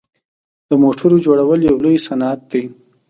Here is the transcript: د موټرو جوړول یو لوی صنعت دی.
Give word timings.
د 0.69 0.71
موټرو 0.83 1.17
جوړول 1.25 1.59
یو 1.69 1.77
لوی 1.83 1.97
صنعت 2.07 2.39
دی. 2.51 2.63